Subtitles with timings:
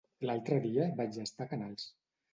[0.29, 1.89] L'altre dia vaig estar a Canals.